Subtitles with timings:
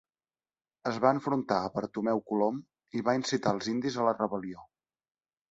[0.91, 2.57] Es va enfrontar a Bartomeu Colom
[3.01, 4.67] i va incitar als indis a la rebel·lió.